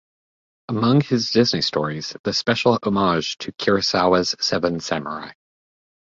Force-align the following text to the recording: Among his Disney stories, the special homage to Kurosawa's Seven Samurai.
Among 0.67 1.01
his 1.01 1.29
Disney 1.29 1.61
stories, 1.61 2.17
the 2.23 2.33
special 2.33 2.79
homage 2.81 3.37
to 3.37 3.51
Kurosawa's 3.51 4.33
Seven 4.39 4.79
Samurai. 4.79 5.29